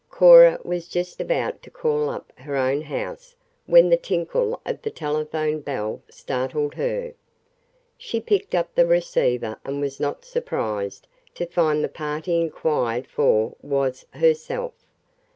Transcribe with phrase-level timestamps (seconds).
[0.09, 3.35] Cora was just about to call up her own house
[3.67, 7.13] when the tinkle of the telephone bell startled her.
[7.99, 13.53] She picked up the receiver and was not surprised to find the party inquired for
[13.61, 14.73] was herself.